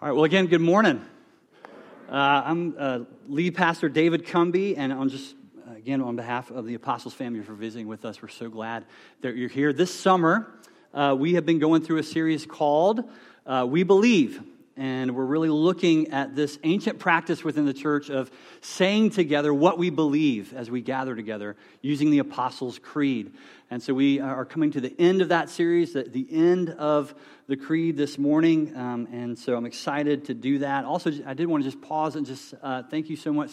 [0.00, 1.04] All right, well, again, good morning.
[2.08, 5.34] Uh, I'm uh, lead pastor David Cumby, and on just
[5.74, 8.84] again on behalf of the Apostles family for visiting with us, we're so glad
[9.22, 9.72] that you're here.
[9.72, 10.54] This summer,
[10.94, 13.10] uh, we have been going through a series called
[13.44, 14.40] uh, We Believe,
[14.78, 19.76] and we're really looking at this ancient practice within the church of saying together what
[19.76, 23.32] we believe as we gather together using the Apostles' Creed.
[23.70, 27.14] And so we are coming to the end of that series, the, the end of
[27.48, 30.84] the creed this morning, um, and so I'm excited to do that.
[30.84, 33.50] Also, I did want to just pause and just uh, thank you so much.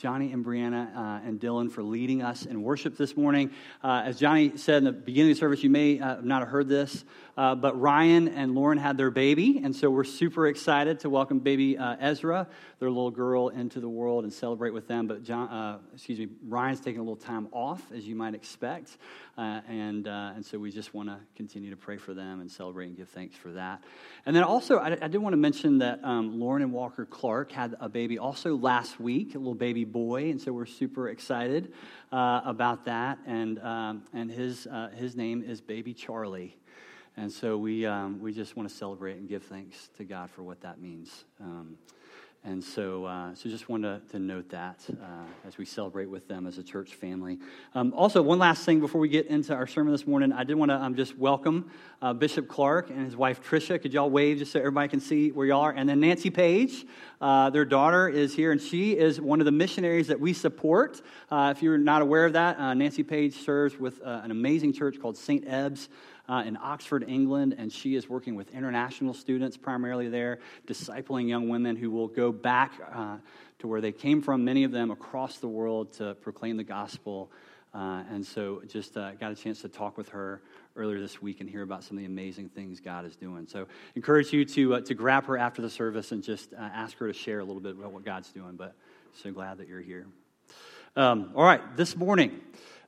[0.00, 3.50] Johnny and Brianna uh, and Dylan for leading us in worship this morning.
[3.84, 6.48] Uh, as Johnny said in the beginning of the service, you may uh, not have
[6.48, 7.04] heard this,
[7.40, 11.38] uh, but Ryan and Lauren had their baby, and so we're super excited to welcome
[11.38, 12.46] baby uh, Ezra,
[12.80, 15.06] their little girl, into the world and celebrate with them.
[15.06, 18.98] But John, uh, excuse me, Ryan's taking a little time off, as you might expect.
[19.38, 22.52] Uh, and, uh, and so we just want to continue to pray for them and
[22.52, 23.82] celebrate and give thanks for that.
[24.26, 27.52] And then also, I, I did want to mention that um, Lauren and Walker Clark
[27.52, 31.72] had a baby also last week, a little baby boy, and so we're super excited
[32.12, 33.18] uh, about that.
[33.26, 36.59] And, um, and his, his name is Baby Charlie.
[37.20, 40.42] And so we, um, we just want to celebrate and give thanks to God for
[40.42, 41.26] what that means.
[41.38, 41.76] Um,
[42.42, 45.04] and so, uh, so just wanted to, to note that uh,
[45.46, 47.38] as we celebrate with them as a church family.
[47.74, 50.54] Um, also, one last thing before we get into our sermon this morning, I did
[50.54, 53.80] want to um, just welcome uh, Bishop Clark and his wife Tricia.
[53.80, 55.72] Could y'all wave just so everybody can see where y'all are?
[55.72, 56.86] And then Nancy Page,
[57.20, 61.02] uh, their daughter, is here, and she is one of the missionaries that we support.
[61.30, 64.98] Uh, if you're not aware of that, uh, Nancy Page serves with an amazing church
[64.98, 65.46] called St.
[65.46, 65.90] Ebbe's
[66.30, 71.48] uh, in Oxford, England, and she is working with international students primarily there, discipling young
[71.48, 73.16] women who will go back uh,
[73.58, 77.32] to where they came from, many of them across the world, to proclaim the gospel.
[77.74, 80.40] Uh, and so just uh, got a chance to talk with her
[80.76, 83.48] earlier this week and hear about some of the amazing things God is doing.
[83.48, 86.96] So encourage you to, uh, to grab her after the service and just uh, ask
[86.98, 88.54] her to share a little bit about what God's doing.
[88.54, 88.76] But
[89.14, 90.06] so glad that you're here.
[90.94, 92.40] Um, all right, this morning.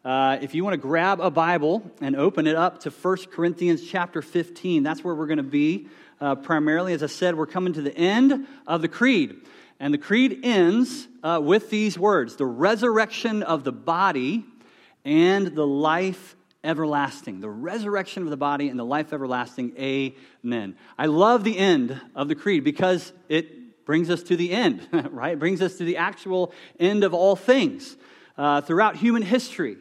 [0.05, 3.87] Uh, if you want to grab a Bible and open it up to 1 Corinthians
[3.87, 5.87] chapter 15, that's where we're going to be.
[6.21, 9.37] Uh, primarily, as I said, we're coming to the end of the creed.
[9.79, 14.45] And the creed ends uh, with these words the resurrection of the body
[15.05, 16.35] and the life
[16.65, 17.41] everlasting.
[17.41, 19.73] The resurrection of the body and the life everlasting.
[19.79, 20.77] Amen.
[20.99, 25.35] I love the end of the creed because it brings us to the end, right?
[25.35, 27.97] It brings us to the actual end of all things.
[28.37, 29.77] Uh, throughout human history,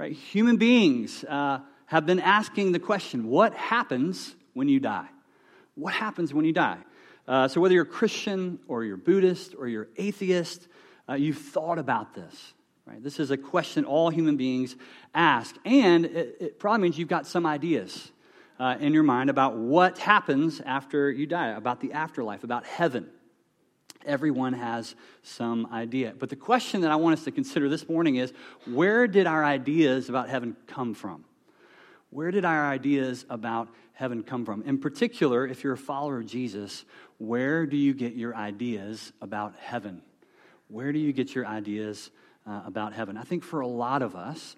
[0.00, 0.12] Right?
[0.12, 5.08] Human beings uh, have been asking the question what happens when you die?
[5.74, 6.78] What happens when you die?
[7.28, 10.68] Uh, so, whether you're Christian or you're Buddhist or you're atheist,
[11.06, 12.54] uh, you've thought about this.
[12.86, 13.04] Right?
[13.04, 14.74] This is a question all human beings
[15.14, 15.54] ask.
[15.66, 18.10] And it, it probably means you've got some ideas
[18.58, 23.10] uh, in your mind about what happens after you die, about the afterlife, about heaven.
[24.06, 26.14] Everyone has some idea.
[26.18, 28.32] But the question that I want us to consider this morning is
[28.66, 31.24] where did our ideas about heaven come from?
[32.10, 34.62] Where did our ideas about heaven come from?
[34.62, 36.84] In particular, if you're a follower of Jesus,
[37.18, 40.02] where do you get your ideas about heaven?
[40.68, 42.10] Where do you get your ideas
[42.46, 43.16] uh, about heaven?
[43.16, 44.56] I think for a lot of us,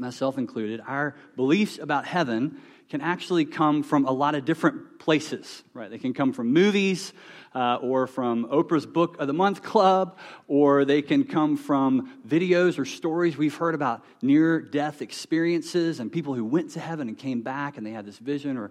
[0.00, 5.62] myself included, our beliefs about heaven can actually come from a lot of different places,
[5.74, 5.90] right?
[5.90, 7.12] They can come from movies,
[7.54, 12.78] uh, or from Oprah's Book of the Month Club, or they can come from videos
[12.78, 17.18] or stories we've heard about near death experiences and people who went to heaven and
[17.18, 18.56] came back and they had this vision.
[18.56, 18.70] Or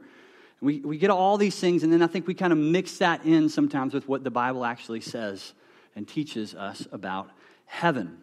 [0.62, 3.26] we, we get all these things, and then I think we kind of mix that
[3.26, 5.54] in sometimes with what the Bible actually says
[5.96, 7.30] and teaches us about
[7.66, 8.18] heaven.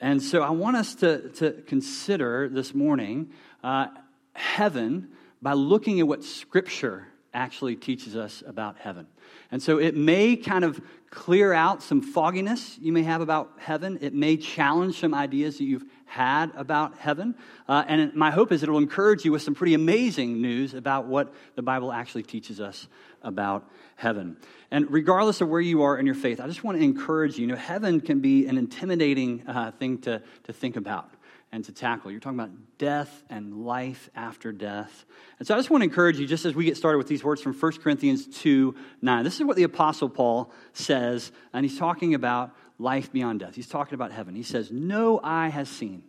[0.00, 3.30] And so I want us to, to consider this morning
[3.64, 3.86] uh,
[4.34, 5.08] heaven
[5.40, 9.06] by looking at what Scripture actually teaches us about heaven.
[9.50, 10.80] And so it may kind of
[11.16, 13.98] clear out some fogginess you may have about heaven.
[14.02, 17.34] It may challenge some ideas that you've had about heaven.
[17.66, 21.32] Uh, and my hope is it'll encourage you with some pretty amazing news about what
[21.54, 22.86] the Bible actually teaches us
[23.22, 24.36] about heaven.
[24.70, 27.46] And regardless of where you are in your faith, I just want to encourage you.
[27.46, 31.10] You know, heaven can be an intimidating uh, thing to, to think about
[31.52, 32.10] and to tackle.
[32.10, 35.04] You're talking about death and life after death.
[35.38, 37.24] And so I just want to encourage you, just as we get started with these
[37.24, 39.24] words from 1 Corinthians 2 9.
[39.24, 43.54] This is what the Apostle Paul says, and he's talking about life beyond death.
[43.54, 44.34] He's talking about heaven.
[44.34, 46.02] He says, No eye has seen,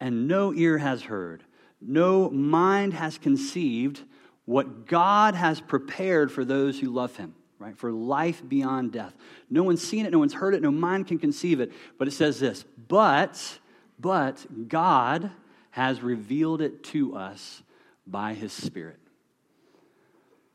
[0.00, 1.44] and no ear has heard,
[1.80, 4.02] no mind has conceived
[4.44, 7.76] what God has prepared for those who love him right?
[7.76, 9.14] For life beyond death.
[9.50, 11.72] No one's seen it, no one's heard it, no mind can conceive it.
[11.98, 13.58] But it says this, but
[13.98, 15.30] but God
[15.70, 17.62] has revealed it to us
[18.06, 18.98] by his Spirit.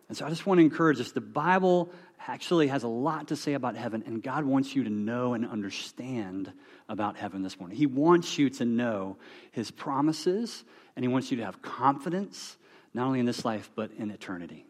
[0.10, 1.12] And so I just want to encourage us.
[1.12, 1.92] The Bible
[2.28, 5.48] actually has a lot to say about heaven, and God wants you to know and
[5.48, 6.51] understand
[6.88, 7.78] about heaven this morning.
[7.78, 9.18] He wants you to know
[9.51, 10.63] His promises,
[10.95, 12.57] and He wants you to have confidence,
[12.94, 14.66] not only in this life, but in eternity.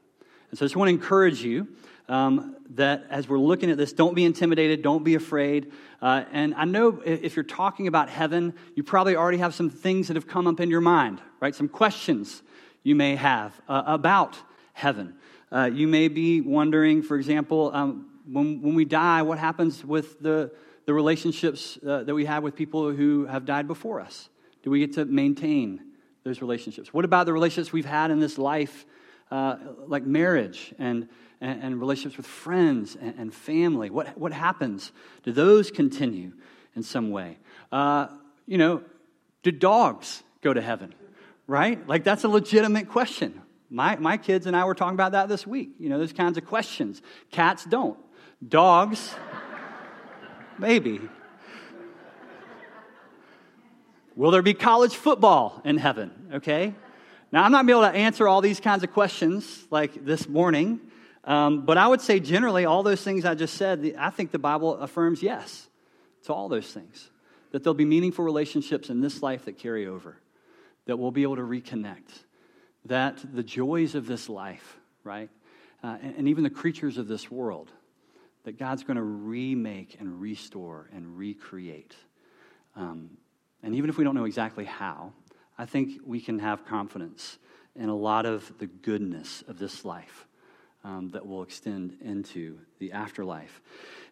[0.49, 1.67] And so I just want to encourage you
[2.09, 5.71] um, that as we're looking at this, don't be intimidated, don't be afraid.
[6.01, 10.07] Uh, and I know if you're talking about heaven, you probably already have some things
[10.07, 11.55] that have come up in your mind, right?
[11.55, 12.43] Some questions
[12.83, 14.37] you may have uh, about
[14.73, 15.15] heaven.
[15.51, 20.19] Uh, you may be wondering, for example, um, when, when we die, what happens with
[20.19, 20.51] the,
[20.85, 24.29] the relationships uh, that we have with people who have died before us?
[24.63, 25.81] Do we get to maintain
[26.23, 26.93] those relationships?
[26.93, 28.85] What about the relationships we've had in this life?
[29.33, 29.57] uh,
[29.87, 31.09] like marriage and,
[31.43, 33.89] and, and, relationships with friends and, and, family?
[33.89, 34.91] What, what happens?
[35.23, 36.31] Do those continue
[36.75, 37.37] in some way?
[37.71, 38.07] Uh,
[38.47, 38.81] you know,
[39.43, 40.95] do dogs go to heaven?
[41.45, 41.85] Right?
[41.87, 43.41] Like, that's a legitimate question.
[43.69, 45.71] My, my kids and I were talking about that this week.
[45.79, 47.01] You know, those kinds of questions.
[47.31, 47.99] Cats don't.
[48.47, 49.13] Dogs,
[50.57, 51.01] maybe.
[54.15, 56.29] Will there be college football in heaven?
[56.35, 56.73] Okay.
[57.31, 60.05] Now, I'm not going to be able to answer all these kinds of questions like
[60.05, 60.79] this morning,
[61.25, 64.39] um, but I would say generally, all those things I just said, I think the
[64.39, 65.69] Bible affirms yes
[66.23, 67.09] to all those things.
[67.51, 70.17] That there'll be meaningful relationships in this life that carry over,
[70.85, 72.23] that we'll be able to reconnect,
[72.85, 75.29] that the joys of this life, right,
[75.83, 77.71] uh, and, and even the creatures of this world,
[78.43, 81.95] that God's going to remake and restore and recreate.
[82.75, 83.11] Um,
[83.61, 85.13] and even if we don't know exactly how,
[85.57, 87.37] I think we can have confidence
[87.75, 90.27] in a lot of the goodness of this life
[90.83, 93.61] um, that will extend into the afterlife.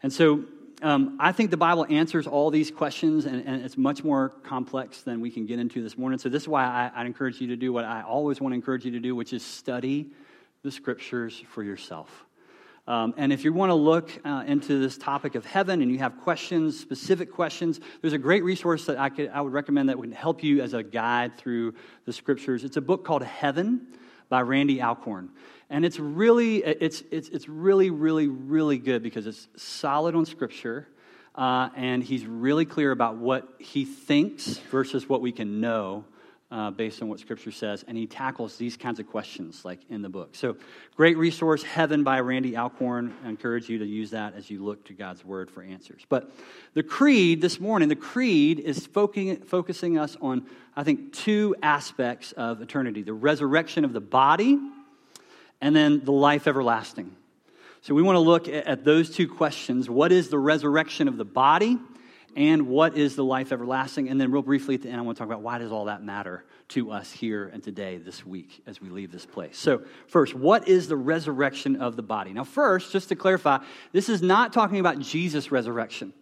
[0.03, 0.45] And so
[0.81, 5.03] um, I think the Bible answers all these questions, and, and, it's much more complex
[5.03, 6.17] than we can get into this morning.
[6.17, 8.55] So, this is why I, I encourage you to do what I always want to
[8.55, 10.09] encourage you to do, which is study
[10.63, 12.25] the scriptures for yourself.
[12.87, 15.99] Um, and if you want to look uh, into this topic of heaven and you
[15.99, 19.99] have questions, specific questions, there's a great resource that I, could, I would recommend that
[19.99, 21.75] would help you as a guide through
[22.05, 22.63] the scriptures.
[22.63, 23.85] It's a book called Heaven
[24.31, 25.29] by Randy Alcorn.
[25.69, 30.87] And it's really, it's, it's, it's really, really, really good because it's solid on scripture.
[31.35, 36.05] Uh, and he's really clear about what he thinks versus what we can know
[36.51, 40.01] uh, based on what Scripture says, and he tackles these kinds of questions like in
[40.01, 40.35] the book.
[40.35, 40.57] So,
[40.97, 43.13] great resource, Heaven by Randy Alcorn.
[43.23, 46.05] I encourage you to use that as you look to God's Word for answers.
[46.09, 46.29] But
[46.73, 50.45] the Creed this morning, the Creed is focusing us on,
[50.75, 54.59] I think, two aspects of eternity the resurrection of the body,
[55.61, 57.15] and then the life everlasting.
[57.81, 59.89] So, we want to look at those two questions.
[59.89, 61.79] What is the resurrection of the body?
[62.35, 64.09] And what is the life everlasting.
[64.09, 65.85] And then, real briefly at the end, I want to talk about why does all
[65.85, 69.57] that matter to us here and today, this week, as we leave this place.
[69.57, 72.33] So, first, what is the resurrection of the body?
[72.33, 73.59] Now, first, just to clarify,
[73.91, 76.13] this is not talking about Jesus' resurrection.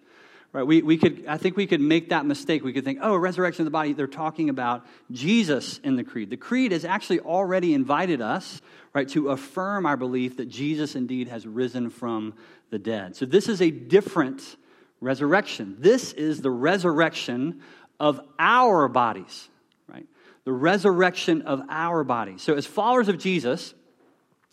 [0.51, 2.63] Right, we, we could, I think we could make that mistake.
[2.63, 6.31] We could think, oh, resurrection of the body, they're talking about Jesus in the creed.
[6.31, 8.59] The creed has actually already invited us,
[8.91, 12.33] right, to affirm our belief that Jesus indeed has risen from
[12.71, 13.15] the dead.
[13.15, 14.57] So this is a different
[15.01, 15.77] resurrection.
[15.79, 17.61] This is the resurrection
[17.99, 19.49] of our bodies,
[19.87, 20.05] right?
[20.45, 22.41] The resurrection of our bodies.
[22.41, 23.73] So, as followers of Jesus,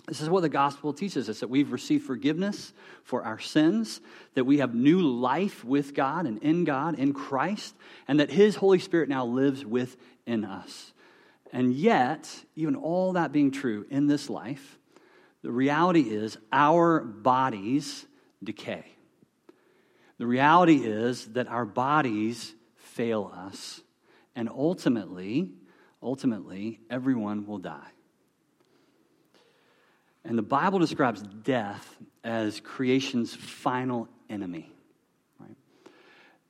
[0.07, 2.73] this is what the gospel teaches us that we've received forgiveness
[3.03, 4.00] for our sins,
[4.35, 7.75] that we have new life with God and in God, in Christ,
[8.07, 10.93] and that His Holy Spirit now lives within us.
[11.53, 14.79] And yet, even all that being true in this life,
[15.43, 18.07] the reality is our bodies
[18.43, 18.96] decay.
[20.18, 23.80] The reality is that our bodies fail us,
[24.35, 25.50] and ultimately,
[26.02, 27.88] ultimately, everyone will die.
[30.25, 34.73] And the Bible describes death as creation's final enemy.
[35.38, 35.56] Right?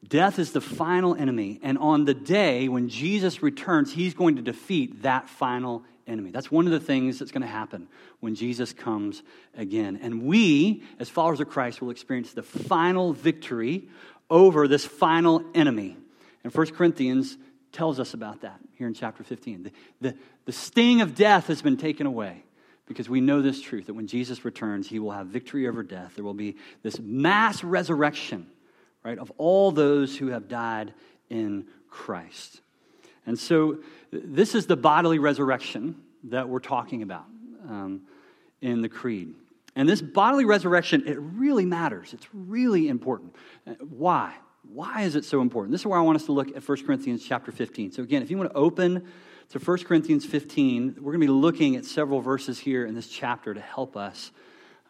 [0.07, 4.43] Death is the final enemy, and on the day when Jesus returns, he's going to
[4.43, 6.31] defeat that final enemy.
[6.31, 7.89] That's one of the things that's going to happen
[8.21, 9.23] when Jesus comes
[9.57, 9.99] again.
[10.03, 13.89] And we, as followers of Christ, will experience the final victory
[14.31, 15.97] over this final enemy.
[16.45, 17.37] And 1 Corinthians
[17.73, 19.65] tells us about that here in chapter 15.
[19.65, 22.45] The, the, the sting of death has been taken away
[22.87, 26.15] because we know this truth that when Jesus returns, he will have victory over death.
[26.15, 28.47] There will be this mass resurrection,
[29.05, 30.95] right, of all those who have died
[31.29, 32.61] in Christ.
[33.27, 33.79] And so,
[34.11, 37.27] this is the bodily resurrection that we're talking about
[37.69, 38.03] um,
[38.61, 39.35] in the Creed.
[39.75, 42.15] And this bodily resurrection, it really matters.
[42.15, 43.35] It's really important.
[43.67, 44.33] Uh, why?
[44.73, 45.73] Why is it so important?
[45.73, 47.93] This is where I want us to look at 1 Corinthians chapter 15.
[47.93, 49.07] So, again, if you want to open
[49.51, 50.97] to 1 Corinthians 15.
[50.97, 54.33] We're going to be looking at several verses here in this chapter to help us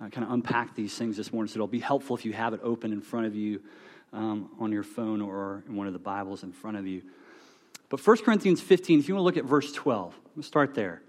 [0.01, 1.49] uh, kind of unpack these things this morning.
[1.49, 3.61] So it'll be helpful if you have it open in front of you
[4.13, 7.03] um, on your phone or in one of the Bibles in front of you.
[7.89, 11.03] But 1 Corinthians 15, if you want to look at verse 12, we'll start there.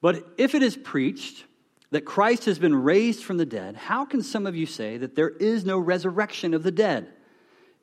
[0.00, 1.44] But if it is preached
[1.90, 5.14] that Christ has been raised from the dead, how can some of you say that
[5.14, 7.08] there is no resurrection of the dead?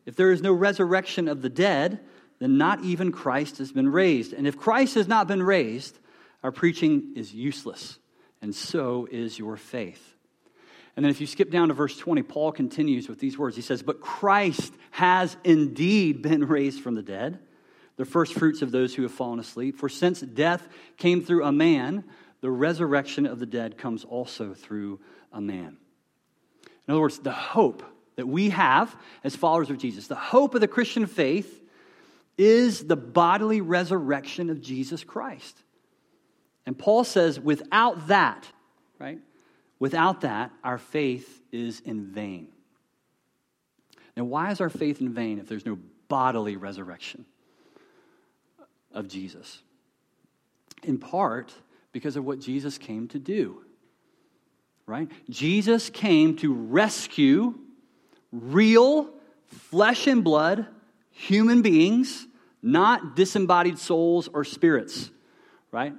[0.05, 1.99] If there is no resurrection of the dead,
[2.39, 4.33] then not even Christ has been raised.
[4.33, 5.99] And if Christ has not been raised,
[6.43, 7.99] our preaching is useless,
[8.41, 10.15] and so is your faith.
[10.95, 13.55] And then if you skip down to verse 20, Paul continues with these words.
[13.55, 17.39] He says, But Christ has indeed been raised from the dead,
[17.97, 19.77] the first fruits of those who have fallen asleep.
[19.77, 20.67] For since death
[20.97, 22.03] came through a man,
[22.41, 24.99] the resurrection of the dead comes also through
[25.31, 25.77] a man.
[26.87, 27.83] In other words, the hope
[28.15, 31.61] that we have as followers of Jesus, the hope of the Christian faith,
[32.37, 35.61] is the bodily resurrection of Jesus Christ.
[36.65, 38.47] And Paul says, without that,
[38.99, 39.19] right?
[39.79, 42.47] Without that, our faith is in vain.
[44.15, 47.25] Now, why is our faith in vain if there's no bodily resurrection
[48.93, 49.61] of Jesus?
[50.83, 51.53] In part,
[51.91, 53.63] because of what Jesus came to do.
[54.85, 55.09] Right?
[55.29, 57.55] Jesus came to rescue
[58.31, 59.09] real
[59.45, 60.67] flesh and blood
[61.11, 62.27] human beings,
[62.61, 65.11] not disembodied souls or spirits.
[65.71, 65.93] Right?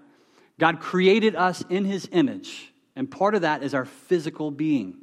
[0.58, 4.96] God created us in his image, and part of that is our physical being.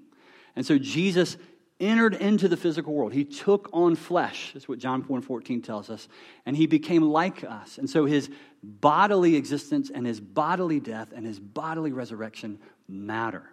[0.55, 1.37] And so Jesus
[1.79, 3.13] entered into the physical world.
[3.13, 6.07] He took on flesh, that's what John 4 and 14 tells us,
[6.45, 7.77] and he became like us.
[7.77, 8.29] And so his
[8.61, 13.43] bodily existence and his bodily death and his bodily resurrection matter.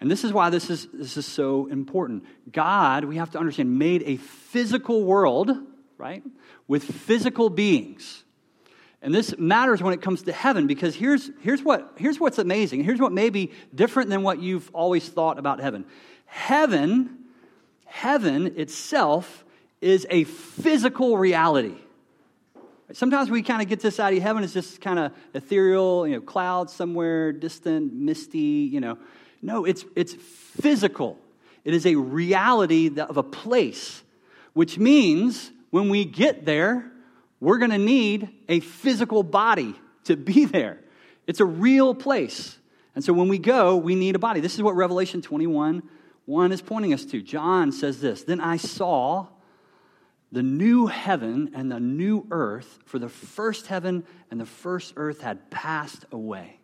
[0.00, 2.24] And this is why this is, this is so important.
[2.52, 5.50] God, we have to understand, made a physical world,
[5.96, 6.22] right,
[6.68, 8.24] with physical beings.
[9.00, 12.82] And this matters when it comes to heaven because here's, here's, what, here's what's amazing.
[12.84, 15.84] Here's what may be different than what you've always thought about heaven.
[16.28, 17.18] Heaven,
[17.86, 19.44] heaven itself
[19.80, 21.74] is a physical reality.
[22.92, 26.20] Sometimes we kind of get this idea heaven is just kind of ethereal, you know,
[26.20, 28.98] clouds somewhere distant, misty, you know.
[29.42, 31.18] No, it's, it's physical.
[31.64, 34.02] It is a reality of a place,
[34.52, 36.90] which means when we get there,
[37.40, 40.78] we're going to need a physical body to be there.
[41.26, 42.56] It's a real place.
[42.94, 44.40] And so when we go, we need a body.
[44.40, 45.82] This is what Revelation 21
[46.28, 47.22] 1 is pointing us to.
[47.22, 49.28] John says this Then I saw
[50.30, 55.22] the new heaven and the new earth, for the first heaven and the first earth
[55.22, 56.60] had passed away.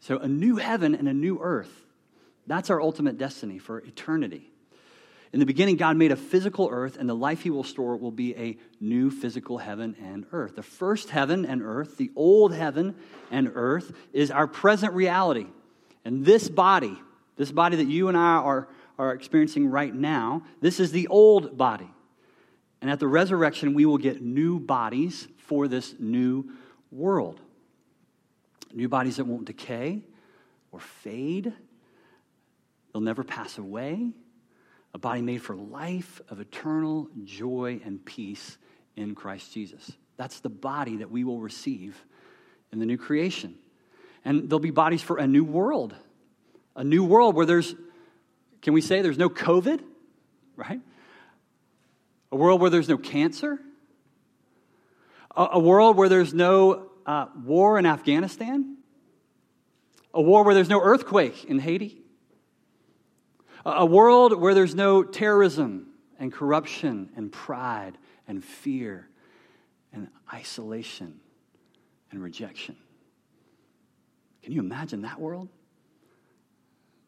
[0.00, 1.70] So, a new heaven and a new earth.
[2.48, 4.50] That's our ultimate destiny for eternity.
[5.32, 8.10] In the beginning, God made a physical earth, and the life he will store will
[8.10, 10.56] be a new physical heaven and earth.
[10.56, 12.96] The first heaven and earth, the old heaven
[13.30, 15.46] and earth, is our present reality.
[16.04, 16.98] And this body,
[17.38, 18.68] this body that you and I are,
[18.98, 21.88] are experiencing right now, this is the old body.
[22.82, 26.50] And at the resurrection, we will get new bodies for this new
[26.90, 27.40] world.
[28.74, 30.02] New bodies that won't decay
[30.72, 31.52] or fade,
[32.92, 34.10] they'll never pass away.
[34.92, 38.58] A body made for life of eternal joy and peace
[38.96, 39.92] in Christ Jesus.
[40.16, 42.04] That's the body that we will receive
[42.72, 43.54] in the new creation.
[44.24, 45.94] And there'll be bodies for a new world
[46.78, 47.74] a new world where there's,
[48.62, 49.82] can we say there's no COVID,
[50.54, 50.80] right?
[52.30, 53.58] A world where there's no cancer,
[55.36, 58.76] a, a world where there's no uh, war in Afghanistan,
[60.14, 62.00] a war where there's no earthquake in Haiti,
[63.66, 65.88] a, a world where there's no terrorism
[66.20, 69.08] and corruption and pride and fear
[69.92, 71.18] and isolation
[72.12, 72.76] and rejection.
[74.44, 75.48] Can you imagine that world?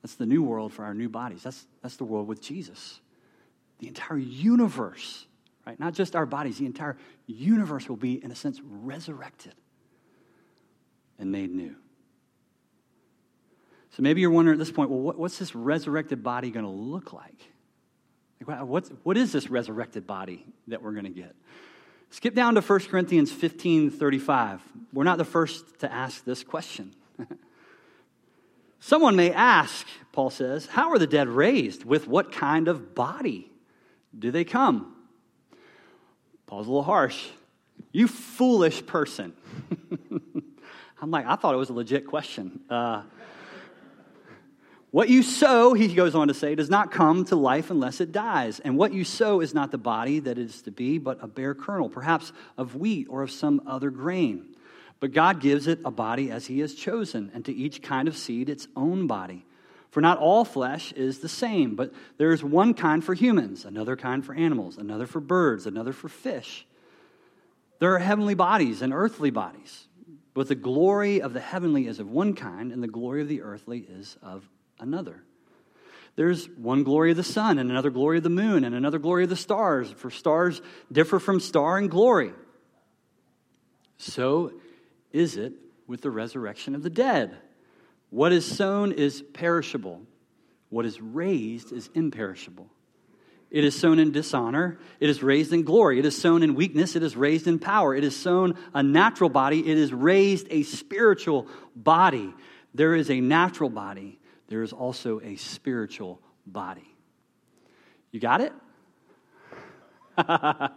[0.03, 1.43] That's the new world for our new bodies.
[1.43, 3.01] That's, that's the world with Jesus.
[3.79, 5.27] The entire universe,
[5.67, 5.79] right?
[5.79, 9.55] Not just our bodies, the entire universe will be, in a sense, resurrected
[11.19, 11.77] and made new.
[13.91, 16.71] So maybe you're wondering at this point, well, what, what's this resurrected body going to
[16.71, 17.49] look like?
[18.47, 21.35] like what's, what is this resurrected body that we're going to get?
[22.11, 24.61] Skip down to 1 Corinthians 15 35.
[24.93, 26.95] We're not the first to ask this question.
[28.81, 31.85] Someone may ask, Paul says, how are the dead raised?
[31.85, 33.51] With what kind of body
[34.19, 34.97] do they come?
[36.47, 37.29] Paul's a little harsh.
[37.93, 39.35] You foolish person.
[41.03, 42.61] I'm like, I thought it was a legit question.
[42.69, 43.03] Uh,
[44.91, 48.11] What you sow, he goes on to say, does not come to life unless it
[48.11, 48.59] dies.
[48.59, 51.55] And what you sow is not the body that is to be, but a bare
[51.55, 54.57] kernel, perhaps of wheat or of some other grain.
[55.01, 58.17] But God gives it a body as he has chosen, and to each kind of
[58.17, 59.47] seed its own body.
[59.91, 63.97] For not all flesh is the same, but there is one kind for humans, another
[63.97, 66.67] kind for animals, another for birds, another for fish.
[67.81, 69.89] There are heavenly bodies and earthly bodies,
[70.35, 73.43] but the glory of the heavenly is of one kind, and the glory of the
[73.43, 75.23] earthly is of another.
[76.15, 79.25] There's one glory of the sun, and another glory of the moon, and another glory
[79.25, 80.61] of the stars, for stars
[80.93, 82.33] differ from star in glory.
[83.97, 84.53] So
[85.13, 85.53] is it
[85.87, 87.37] with the resurrection of the dead.
[88.11, 90.03] What is sown is perishable,
[90.69, 92.69] what is raised is imperishable.
[93.51, 94.79] It is sown in dishonor.
[95.01, 95.99] It is raised in glory.
[95.99, 96.95] It is sown in weakness.
[96.95, 97.97] It is raised in power.
[97.97, 99.59] It is sown a natural body.
[99.69, 102.33] It is raised a spiritual body.
[102.75, 104.21] There is a natural body.
[104.47, 106.95] There is also a spiritual body.
[108.13, 108.53] You got it?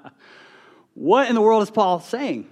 [0.95, 2.49] what in the world is Paul saying?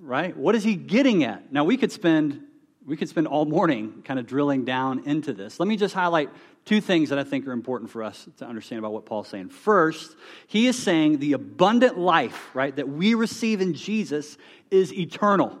[0.00, 0.36] Right?
[0.36, 1.52] What is he getting at?
[1.52, 2.42] Now we could spend
[2.86, 5.58] we could spend all morning kind of drilling down into this.
[5.58, 6.28] Let me just highlight
[6.66, 9.48] two things that I think are important for us to understand about what Paul's saying.
[9.48, 14.36] First, he is saying the abundant life, right, that we receive in Jesus
[14.70, 15.58] is eternal.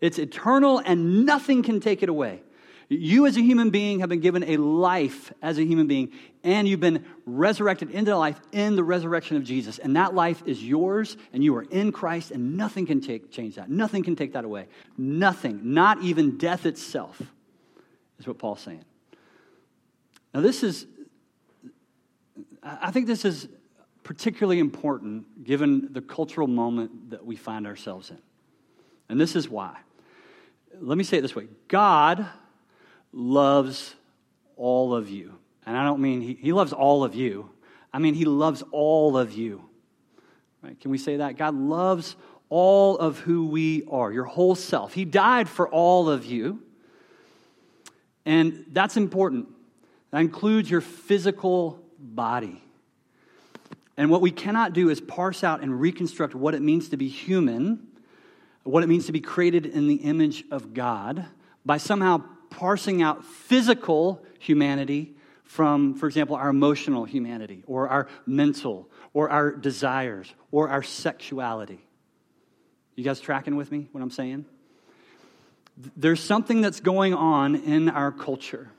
[0.00, 2.42] It's eternal and nothing can take it away.
[2.90, 6.10] You, as a human being, have been given a life as a human being,
[6.42, 9.78] and you've been resurrected into life in the resurrection of Jesus.
[9.78, 13.56] And that life is yours, and you are in Christ, and nothing can take, change
[13.56, 13.68] that.
[13.68, 14.68] Nothing can take that away.
[14.96, 17.20] Nothing, not even death itself,
[18.18, 18.84] is what Paul's saying.
[20.32, 20.86] Now, this is,
[22.62, 23.48] I think this is
[24.02, 28.18] particularly important given the cultural moment that we find ourselves in.
[29.10, 29.76] And this is why.
[30.80, 32.26] Let me say it this way God
[33.12, 33.94] loves
[34.56, 35.34] all of you.
[35.66, 37.50] And I don't mean he, he loves all of you,
[37.92, 39.64] I mean, he loves all of you.
[40.62, 40.78] Right?
[40.78, 41.36] Can we say that?
[41.36, 42.16] God loves
[42.48, 44.92] all of who we are, your whole self.
[44.92, 46.62] He died for all of you.
[48.24, 49.48] And that's important.
[50.10, 52.62] That includes your physical body.
[53.96, 57.08] And what we cannot do is parse out and reconstruct what it means to be
[57.08, 57.88] human,
[58.62, 61.26] what it means to be created in the image of God,
[61.64, 68.88] by somehow parsing out physical humanity from, for example, our emotional humanity or our mental
[69.14, 71.80] or our desires or our sexuality.
[72.96, 74.44] You guys tracking with me what I'm saying?
[75.96, 78.70] There's something that's going on in our culture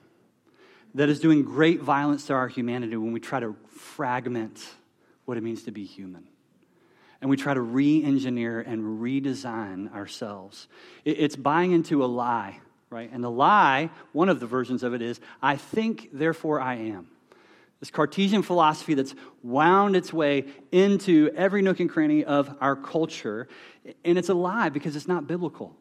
[0.96, 4.64] that is doing great violence to our humanity when we try to fragment
[5.26, 6.28] what it means to be human.
[7.22, 10.68] And we try to re engineer and redesign ourselves.
[11.04, 13.10] It's buying into a lie right?
[13.12, 17.08] And the lie, one of the versions of it is, I think, therefore I am.
[17.80, 23.48] This Cartesian philosophy that's wound its way into every nook and cranny of our culture.
[24.04, 25.76] And it's a lie because it's not biblical.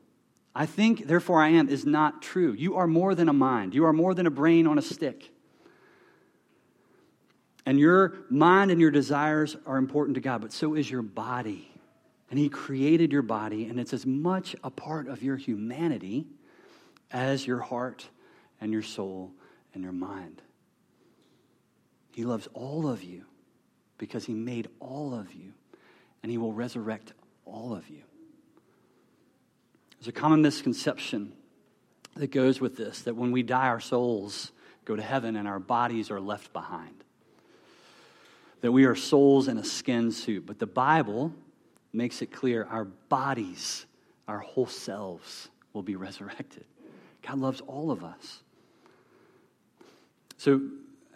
[0.54, 2.52] I think, therefore I am is not true.
[2.52, 5.30] You are more than a mind, you are more than a brain on a stick.
[7.66, 11.70] And your mind and your desires are important to God, but so is your body.
[12.30, 16.26] And He created your body, and it's as much a part of your humanity
[17.10, 18.08] as your heart
[18.60, 19.32] and your soul
[19.74, 20.42] and your mind.
[22.12, 23.24] He loves all of you
[23.96, 25.52] because He made all of you,
[26.22, 27.12] and He will resurrect
[27.44, 28.02] all of you.
[29.98, 31.32] There's a common misconception
[32.16, 34.52] that goes with this that when we die, our souls
[34.84, 37.04] go to heaven and our bodies are left behind.
[38.60, 40.46] That we are souls in a skin suit.
[40.46, 41.32] But the Bible
[41.92, 43.86] makes it clear our bodies,
[44.26, 46.64] our whole selves, will be resurrected.
[47.28, 48.42] God loves all of us.
[50.38, 50.62] So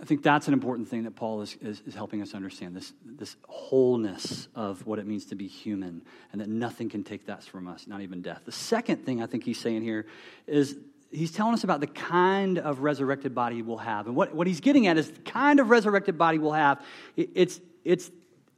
[0.01, 2.93] I think that's an important thing that Paul is, is, is, helping us understand this,
[3.05, 7.45] this wholeness of what it means to be human, and that nothing can take that
[7.45, 8.43] from us, not even death.
[8.45, 10.07] The second thing I think he's saying here
[10.47, 10.77] is
[11.11, 14.07] he's telling us about the kind of resurrected body we'll have.
[14.07, 16.85] And what, what he's getting at is the kind of resurrected body we'll have.
[17.17, 18.11] It, it's, it's,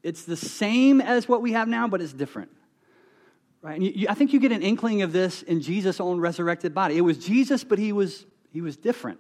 [0.02, 2.50] it's the same as what we have now, but it's different.
[3.64, 3.76] Right?
[3.80, 6.98] And you, I think you get an inkling of this in Jesus' own resurrected body.
[6.98, 9.18] It was Jesus, but he was, he was different.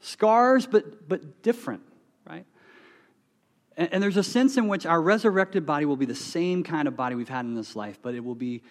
[0.00, 1.82] Scars, but, but different,
[2.26, 2.46] right?
[3.76, 6.88] And, and there's a sense in which our resurrected body will be the same kind
[6.88, 8.62] of body we've had in this life, but it will be,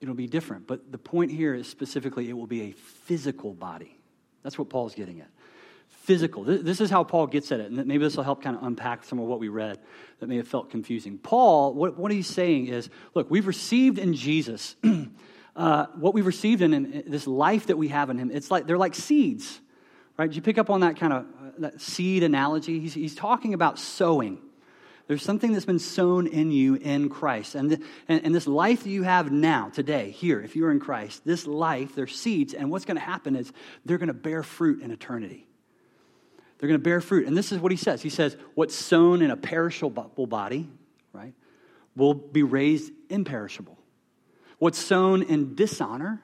[0.00, 0.66] it'll be different.
[0.66, 3.98] But the point here is specifically it will be a physical body.
[4.42, 5.28] That's what Paul's getting at
[6.02, 6.42] physical.
[6.42, 9.04] This is how Paul gets at it, and maybe this will help kind of unpack
[9.04, 9.78] some of what we read
[10.18, 11.16] that may have felt confusing.
[11.16, 14.74] Paul, what, what he's saying is look, we've received in Jesus,
[15.56, 18.78] uh, what we've received in, this life that we have in him, it's like they're
[18.78, 19.60] like seeds,
[20.18, 20.26] Right?
[20.26, 22.80] Did you pick up on that kind of uh, that seed analogy?
[22.80, 24.38] He's, he's talking about sowing.
[25.08, 27.54] There's something that's been sown in you in Christ.
[27.54, 30.80] And, the, and, and, this life that you have now, today, here, if you're in
[30.80, 33.52] Christ, this life, there's seeds, and what's going to happen is
[33.84, 35.48] they're going to bear fruit in eternity.
[36.62, 37.26] They're going to bear fruit.
[37.26, 38.02] And this is what he says.
[38.02, 40.70] He says, What's sown in a perishable body,
[41.12, 41.34] right,
[41.96, 43.76] will be raised imperishable.
[44.60, 46.22] What's sown in dishonor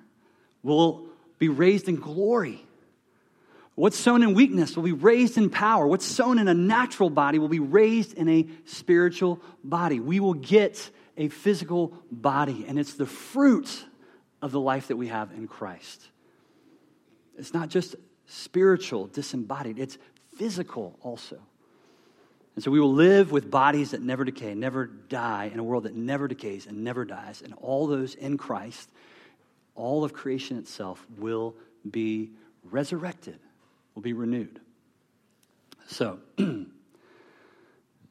[0.62, 1.09] will
[1.40, 2.64] be raised in glory.
[3.74, 5.85] What's sown in weakness will be raised in power.
[5.88, 9.98] What's sown in a natural body will be raised in a spiritual body.
[9.98, 13.85] We will get a physical body, and it's the fruit
[14.40, 16.01] of the life that we have in Christ.
[17.37, 17.96] It's not just
[18.27, 19.98] spiritual, disembodied, it's
[20.38, 21.38] physical also.
[22.55, 25.85] And so we will live with bodies that never decay, never die, in a world
[25.85, 27.42] that never decays and never dies.
[27.42, 28.88] And all those in Christ,
[29.74, 31.55] all of creation itself will
[31.88, 32.31] be
[32.64, 33.38] resurrected
[33.94, 34.61] will be renewed.
[35.88, 36.20] So,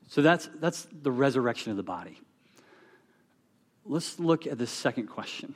[0.08, 2.20] so that's, that's the resurrection of the body.
[3.86, 5.56] Let's look at the second question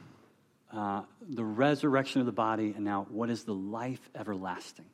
[0.74, 4.86] uh, the resurrection of the body, and now what is the life everlasting?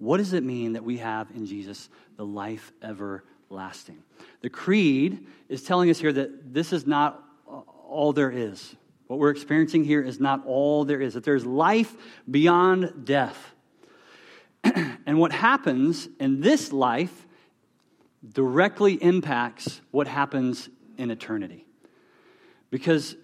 [0.00, 4.02] What does it mean that we have in Jesus the life everlasting?
[4.40, 8.74] The creed is telling us here that this is not all there is.
[9.08, 11.94] What we're experiencing here is not all there is, that there's life
[12.30, 13.54] beyond death.
[14.64, 17.26] and what happens in this life
[18.32, 21.66] directly impacts what happens in eternity.
[22.70, 23.16] Because,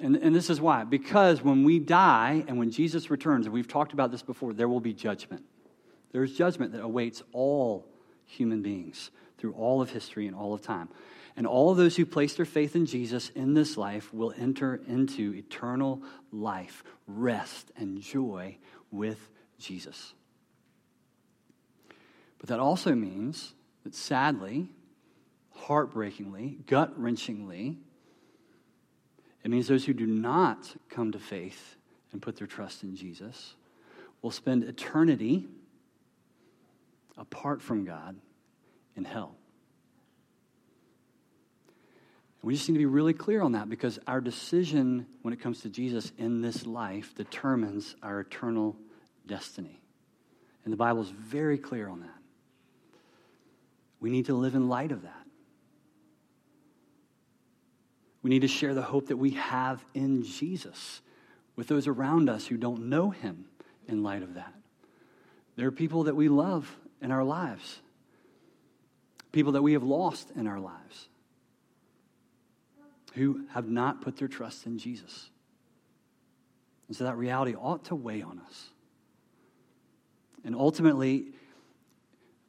[0.00, 3.68] and, and this is why, because when we die and when Jesus returns, and we've
[3.68, 5.44] talked about this before, there will be judgment.
[6.12, 7.86] There's judgment that awaits all
[8.26, 10.88] human beings through all of history and all of time.
[11.36, 15.34] And all those who place their faith in Jesus in this life will enter into
[15.34, 18.58] eternal life, rest, and joy
[18.90, 20.12] with Jesus.
[22.38, 24.68] But that also means that sadly,
[25.54, 27.76] heartbreakingly, gut wrenchingly,
[29.42, 31.76] it means those who do not come to faith
[32.12, 33.54] and put their trust in Jesus
[34.20, 35.48] will spend eternity
[37.20, 38.16] apart from God
[38.96, 39.36] in hell.
[42.40, 45.40] And we just need to be really clear on that because our decision when it
[45.40, 48.74] comes to Jesus in this life determines our eternal
[49.26, 49.78] destiny.
[50.64, 52.08] And the Bible is very clear on that.
[54.00, 55.26] We need to live in light of that.
[58.22, 61.02] We need to share the hope that we have in Jesus
[61.56, 63.44] with those around us who don't know him
[63.86, 64.54] in light of that.
[65.56, 67.80] There are people that we love in our lives,
[69.32, 71.08] people that we have lost in our lives
[73.14, 75.30] who have not put their trust in Jesus.
[76.88, 78.70] And so that reality ought to weigh on us.
[80.44, 81.26] And ultimately,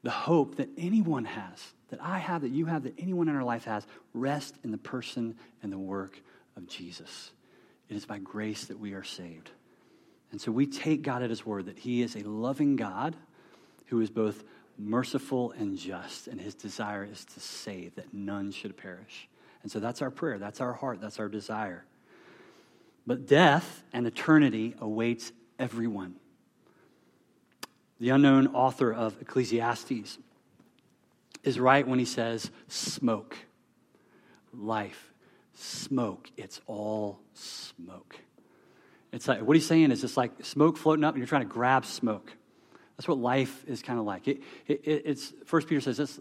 [0.04, 3.44] the hope that anyone has, that I have, that you have, that anyone in our
[3.44, 6.20] life has, rest in the person and the work
[6.56, 7.32] of Jesus.
[7.90, 9.52] It is by grace that we are saved.
[10.32, 13.16] And so we take God at His word that He is a loving God
[13.92, 14.44] who is both
[14.80, 19.30] merciful and just, and His desire is to save, that none should perish.
[19.62, 21.86] And so that's our prayer, that's our heart, that's our desire.
[23.06, 26.16] But death and eternity awaits everyone
[28.02, 30.18] the unknown author of Ecclesiastes,
[31.44, 33.38] is right when he says, smoke,
[34.52, 35.14] life,
[35.54, 36.32] smoke.
[36.36, 38.18] It's all smoke.
[39.12, 41.48] It's like, what he's saying is it's like smoke floating up and you're trying to
[41.48, 42.34] grab smoke.
[43.02, 44.28] That's what life is kind of like.
[44.28, 46.20] It, it, it's, First Peter says this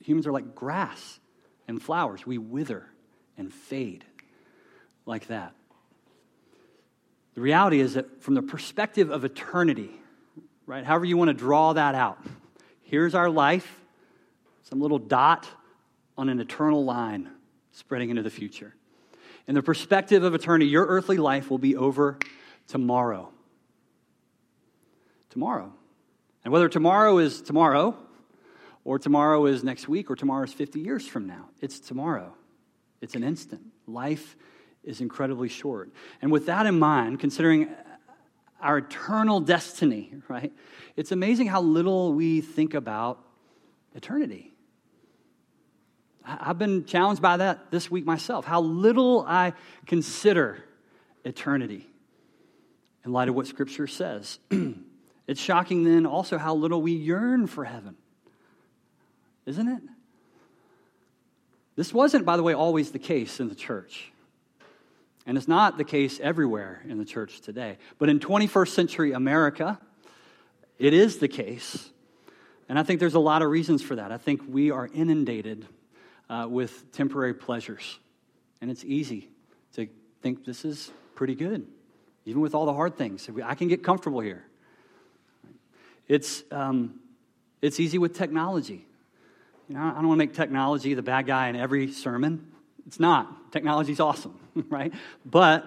[0.00, 1.20] humans are like grass
[1.68, 2.26] and flowers.
[2.26, 2.86] We wither
[3.36, 4.04] and fade
[5.06, 5.54] like that.
[7.36, 9.92] The reality is that from the perspective of eternity,
[10.66, 10.84] right?
[10.84, 12.18] However, you want to draw that out.
[12.82, 13.80] Here's our life,
[14.64, 15.46] some little dot
[16.16, 17.30] on an eternal line
[17.70, 18.74] spreading into the future.
[19.46, 22.18] In the perspective of eternity, your earthly life will be over
[22.66, 23.30] tomorrow.
[25.30, 25.74] Tomorrow.
[26.48, 27.94] And whether tomorrow is tomorrow,
[28.82, 32.32] or tomorrow is next week, or tomorrow is 50 years from now, it's tomorrow.
[33.02, 33.60] It's an instant.
[33.86, 34.34] Life
[34.82, 35.92] is incredibly short.
[36.22, 37.68] And with that in mind, considering
[38.62, 40.50] our eternal destiny, right?
[40.96, 43.22] It's amazing how little we think about
[43.94, 44.54] eternity.
[46.24, 49.52] I've been challenged by that this week myself, how little I
[49.84, 50.64] consider
[51.26, 51.90] eternity
[53.04, 54.38] in light of what Scripture says.
[55.28, 57.94] it's shocking then also how little we yearn for heaven,
[59.46, 59.82] isn't it?
[61.76, 64.10] This wasn't, by the way, always the case in the church.
[65.26, 67.76] And it's not the case everywhere in the church today.
[67.98, 69.78] But in 21st century America,
[70.78, 71.90] It is the case.
[72.68, 74.12] And I think there's a lot of reasons for that.
[74.12, 75.66] I think we are inundated
[76.30, 77.98] uh, with temporary pleasures.
[78.60, 79.28] And it's easy
[79.74, 79.88] to
[80.22, 81.66] think this is pretty good,
[82.24, 83.28] even with all the hard things.
[83.44, 84.47] I can get comfortable here.
[86.08, 87.00] It's, um,
[87.62, 88.86] it's easy with technology.
[89.68, 92.50] You know, I don't want to make technology the bad guy in every sermon.
[92.86, 93.52] It's not.
[93.52, 94.38] Technology's awesome,
[94.70, 94.92] right?
[95.26, 95.66] But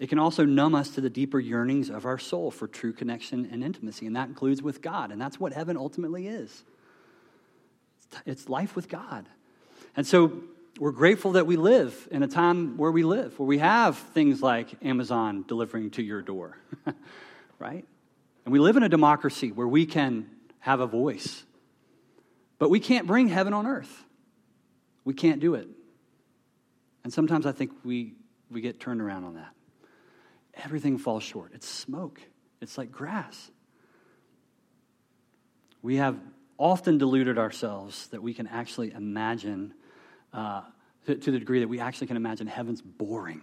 [0.00, 3.48] it can also numb us to the deeper yearnings of our soul for true connection
[3.52, 5.12] and intimacy, and that includes with God.
[5.12, 6.64] And that's what heaven ultimately is
[8.26, 9.28] it's life with God.
[9.96, 10.42] And so
[10.78, 14.42] we're grateful that we live in a time where we live, where we have things
[14.42, 16.56] like Amazon delivering to your door,
[17.60, 17.84] right?
[18.44, 21.44] And we live in a democracy where we can have a voice.
[22.58, 24.04] But we can't bring heaven on earth.
[25.04, 25.68] We can't do it.
[27.04, 28.14] And sometimes I think we,
[28.50, 29.52] we get turned around on that.
[30.64, 31.52] Everything falls short.
[31.54, 32.20] It's smoke,
[32.60, 33.50] it's like grass.
[35.82, 36.18] We have
[36.58, 39.72] often deluded ourselves that we can actually imagine,
[40.34, 40.62] uh,
[41.06, 43.40] to, to the degree that we actually can imagine heaven's boring,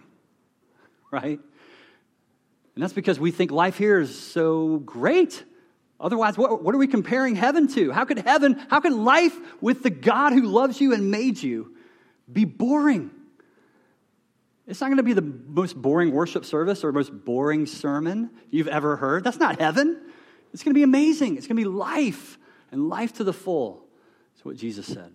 [1.10, 1.40] right?
[2.78, 5.42] And that's because we think life here is so great.
[5.98, 7.90] Otherwise, what, what, are we comparing heaven to?
[7.90, 11.74] How could heaven, how could life with the God who loves you and made you
[12.32, 13.10] be boring?
[14.68, 18.68] It's not going to be the most boring worship service or most boring sermon you've
[18.68, 19.24] ever heard.
[19.24, 20.00] That's not heaven.
[20.54, 21.36] It's going to be amazing.
[21.36, 22.38] It's going to be life
[22.70, 23.88] and life to the full.
[24.34, 25.12] That's what Jesus said.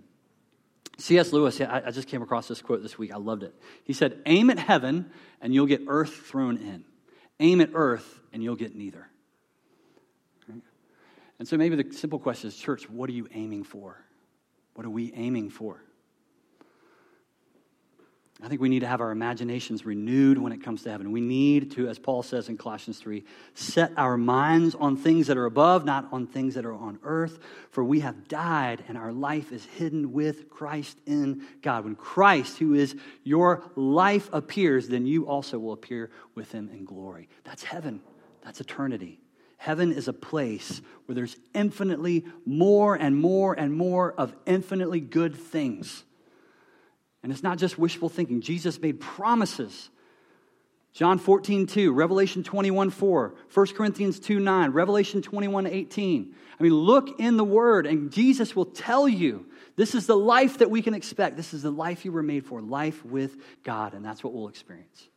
[0.97, 1.32] C.S.
[1.32, 3.13] Lewis, I just came across this quote this week.
[3.13, 3.56] I loved it.
[3.86, 6.84] He said, Aim at heaven and you'll get earth thrown in.
[7.43, 9.08] Aim at earth and you'll get neither.
[11.39, 13.97] And so maybe the simple question is, church, what are you aiming for?
[14.75, 15.84] What are we aiming for?
[18.43, 21.13] I think we need to have our imaginations renewed when it comes to heaven.
[21.13, 25.38] We need to, as Paul says in Colossians 3, set our minds on things that
[25.38, 27.39] are above, not on things that are on earth.
[27.71, 31.86] For we have died, and our life is hidden with Christ in God.
[31.86, 36.84] When Christ, who is your life, appears, then you also will appear with him in
[36.84, 37.29] glory.
[37.45, 38.01] That's heaven,
[38.43, 39.21] that's eternity.
[39.56, 45.34] Heaven is a place where there's infinitely more and more and more of infinitely good
[45.34, 46.03] things.
[47.23, 48.41] And it's not just wishful thinking.
[48.41, 49.89] Jesus made promises.
[50.91, 56.36] John 14, 2, Revelation 21, 4, 1 Corinthians 2, 9, Revelation 21, 18.
[56.59, 60.59] I mean, look in the Word, and Jesus will tell you this is the life
[60.59, 61.36] that we can expect.
[61.36, 64.49] This is the life you were made for, life with God, and that's what we'll
[64.49, 65.07] experience.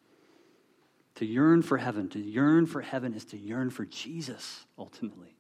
[1.16, 5.36] To yearn for heaven, to yearn for heaven is to yearn for Jesus, ultimately.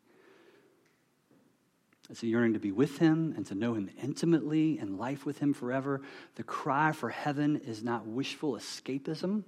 [2.08, 5.38] It's a yearning to be with Him and to know Him intimately and life with
[5.38, 6.02] Him forever.
[6.36, 9.44] The cry for heaven is not wishful escapism,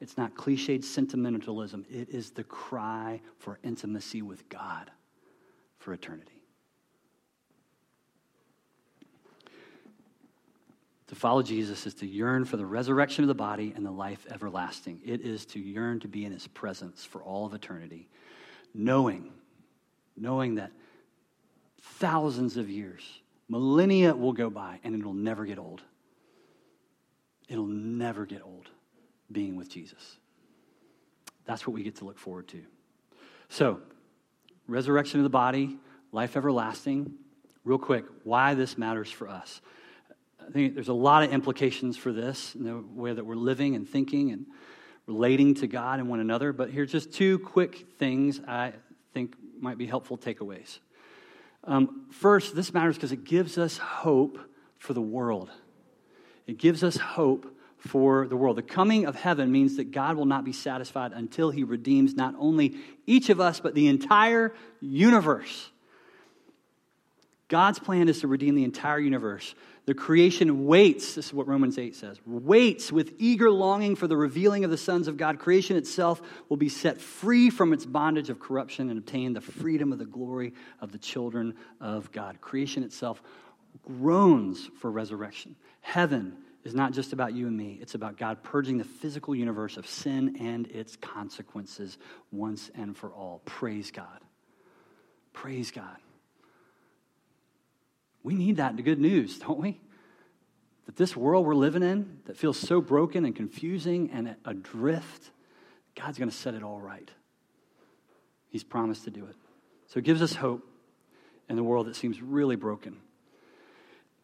[0.00, 1.84] it's not cliched sentimentalism.
[1.90, 4.90] It is the cry for intimacy with God
[5.78, 6.38] for eternity.
[11.08, 14.26] To follow Jesus is to yearn for the resurrection of the body and the life
[14.30, 15.00] everlasting.
[15.04, 18.08] It is to yearn to be in his presence for all of eternity,
[18.74, 19.32] knowing,
[20.16, 20.70] knowing that
[21.96, 23.02] thousands of years,
[23.48, 25.82] millennia will go by, and it'll never get old.
[27.48, 28.68] It'll never get old
[29.30, 30.18] being with Jesus.
[31.44, 32.62] That's what we get to look forward to.
[33.48, 33.80] So,
[34.66, 35.78] resurrection of the body,
[36.12, 37.14] life everlasting.
[37.64, 39.60] Real quick, why this matters for us.
[40.46, 43.74] I think there's a lot of implications for this in the way that we're living
[43.74, 44.46] and thinking and
[45.06, 46.52] relating to God and one another.
[46.52, 48.72] But here's just two quick things I
[49.12, 50.78] think might be helpful takeaways.
[51.64, 54.38] Um, first, this matters because it gives us hope
[54.78, 55.50] for the world.
[56.46, 58.56] It gives us hope for the world.
[58.56, 62.34] The coming of heaven means that God will not be satisfied until he redeems not
[62.38, 65.70] only each of us, but the entire universe.
[67.48, 69.54] God's plan is to redeem the entire universe.
[69.88, 74.18] The creation waits, this is what Romans 8 says, waits with eager longing for the
[74.18, 75.38] revealing of the sons of God.
[75.38, 76.20] Creation itself
[76.50, 80.04] will be set free from its bondage of corruption and obtain the freedom of the
[80.04, 82.38] glory of the children of God.
[82.42, 83.22] Creation itself
[83.82, 85.56] groans for resurrection.
[85.80, 89.78] Heaven is not just about you and me, it's about God purging the physical universe
[89.78, 91.96] of sin and its consequences
[92.30, 93.40] once and for all.
[93.46, 94.20] Praise God.
[95.32, 95.96] Praise God.
[98.22, 99.80] We need that in good news, don't we?
[100.86, 105.30] That this world we're living in that feels so broken and confusing and adrift,
[105.94, 107.10] God's going to set it all right.
[108.48, 109.36] He's promised to do it.
[109.88, 110.66] So it gives us hope
[111.48, 112.96] in the world that seems really broken.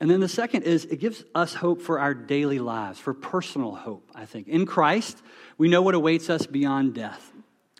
[0.00, 3.74] And then the second is it gives us hope for our daily lives, for personal
[3.74, 4.48] hope, I think.
[4.48, 5.22] In Christ,
[5.56, 7.32] we know what awaits us beyond death.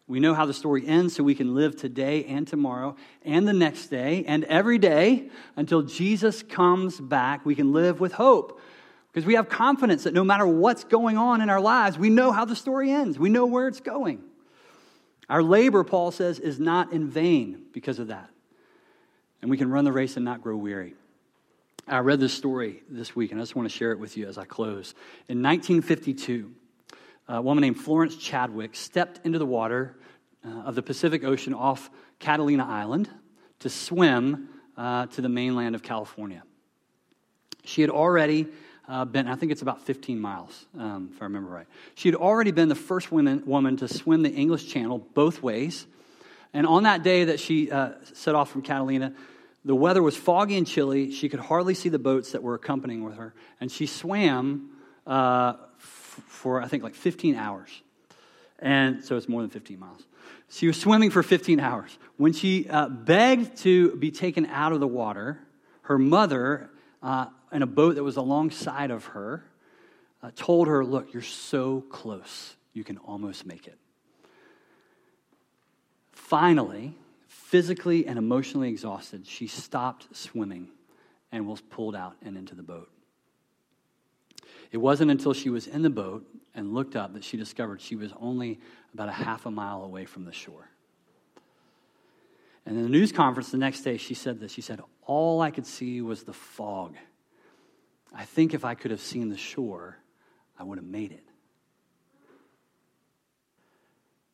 [0.06, 3.54] We know how the story ends, so we can live today and tomorrow and the
[3.54, 7.46] next day and every day until Jesus comes back.
[7.46, 8.60] We can live with hope
[9.12, 12.32] because we have confidence that no matter what's going on in our lives, we know
[12.32, 14.22] how the story ends, we know where it's going.
[15.30, 18.28] Our labor, Paul says, is not in vain because of that.
[19.40, 20.94] And we can run the race and not grow weary.
[21.86, 24.26] I read this story this week, and I just want to share it with you
[24.26, 24.94] as I close.
[25.28, 26.50] In 1952,
[27.28, 29.96] a woman named Florence Chadwick stepped into the water
[30.44, 33.08] uh, of the Pacific Ocean off Catalina Island
[33.60, 36.42] to swim uh, to the mainland of California.
[37.64, 38.48] She had already
[38.86, 41.66] uh, been, I think it's about 15 miles, um, if I remember right.
[41.94, 45.86] She had already been the first woman, woman to swim the English Channel both ways.
[46.52, 49.14] And on that day that she uh, set off from Catalina,
[49.64, 51.10] the weather was foggy and chilly.
[51.10, 53.34] She could hardly see the boats that were accompanying with her.
[53.60, 54.70] And she swam
[55.06, 55.54] uh,
[56.26, 57.70] for, I think, like 15 hours.
[58.58, 60.02] And so it's more than 15 miles.
[60.48, 61.96] She was swimming for 15 hours.
[62.16, 65.40] When she uh, begged to be taken out of the water,
[65.82, 66.70] her mother,
[67.02, 69.44] uh, in a boat that was alongside of her,
[70.22, 73.78] uh, told her, Look, you're so close, you can almost make it.
[76.12, 76.96] Finally,
[77.28, 80.68] physically and emotionally exhausted, she stopped swimming
[81.30, 82.90] and was pulled out and into the boat.
[84.72, 87.96] It wasn't until she was in the boat and looked up that she discovered she
[87.96, 88.60] was only
[88.92, 90.68] about a half a mile away from the shore.
[92.66, 94.52] And in the news conference the next day, she said this.
[94.52, 96.96] She said, All I could see was the fog.
[98.14, 99.98] I think if I could have seen the shore,
[100.58, 101.24] I would have made it.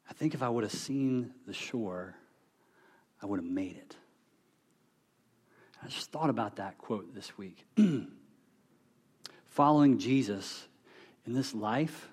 [0.08, 2.14] I think if I would have seen the shore,
[3.22, 3.96] I would have made it.
[5.82, 7.64] I just thought about that quote this week.
[9.50, 10.66] Following Jesus
[11.26, 12.08] in this life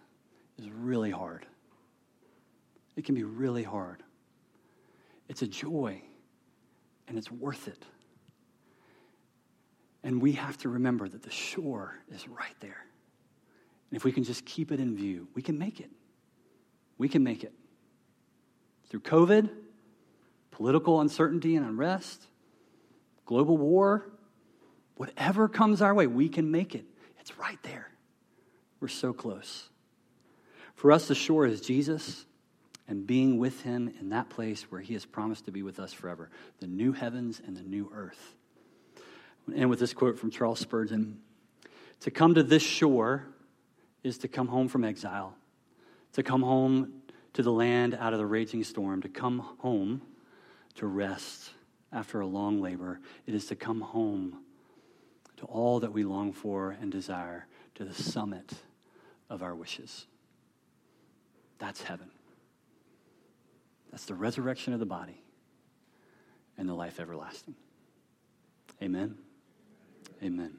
[0.58, 1.46] is really hard.
[2.96, 4.02] It can be really hard.
[5.30, 6.02] It's a joy,
[7.08, 7.84] and it's worth it.
[10.04, 12.86] And we have to remember that the shore is right there.
[13.92, 15.92] And if we can just keep it in view, we can make it.
[16.98, 17.54] We can make it.
[18.90, 19.50] Through COVID,
[20.50, 22.26] political uncertainty and unrest,
[23.26, 24.10] global war,
[24.96, 26.86] whatever comes our way, we can make it.
[27.28, 27.90] It's right there.
[28.80, 29.68] We're so close.
[30.76, 32.26] For us, the shore is Jesus
[32.88, 35.92] and being with him in that place where he has promised to be with us
[35.92, 36.30] forever
[36.62, 38.34] the new heavens and the new earth.
[39.54, 41.20] And with this quote from Charles Spurgeon
[42.02, 43.26] To come to this shore
[44.04, 45.36] is to come home from exile,
[46.14, 47.02] to come home
[47.34, 50.02] to the land out of the raging storm, to come home
[50.76, 51.50] to rest
[51.92, 53.02] after a long labor.
[53.26, 54.38] It is to come home
[55.38, 58.54] to all that we long for and desire, to the summit
[59.30, 60.08] of our wishes.
[61.60, 62.10] That's heaven.
[63.92, 65.22] That's the resurrection of the body
[66.58, 67.56] and the life everlasting.
[68.82, 69.16] Amen.
[70.22, 70.54] Amen.